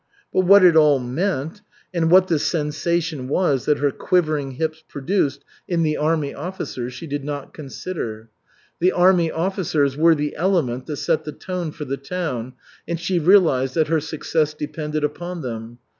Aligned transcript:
But 0.33 0.45
what 0.47 0.63
it 0.65 0.75
all 0.75 0.97
meant, 0.97 1.61
and 1.93 2.09
what 2.09 2.27
the 2.27 2.39
sensation 2.39 3.27
was 3.27 3.65
that 3.65 3.77
her 3.77 3.91
quivering 3.91 4.53
hips 4.53 4.83
produced 4.87 5.45
in 5.67 5.83
the 5.83 5.95
army 5.95 6.33
officers, 6.33 6.91
she 6.95 7.05
did 7.05 7.23
not 7.23 7.53
consider. 7.53 8.27
The 8.79 8.93
army 8.93 9.29
officers 9.29 9.95
were 9.95 10.15
the 10.15 10.35
element 10.35 10.87
that 10.87 10.97
set 10.97 11.23
the 11.23 11.31
tone 11.31 11.69
for 11.71 11.85
the 11.85 11.97
town, 11.97 12.53
and 12.87 12.99
she 12.99 13.19
realized 13.19 13.75
that 13.75 13.89
her 13.89 13.99
success 13.99 14.55
depended 14.55 15.03
upon 15.03 15.43
them. 15.43 15.77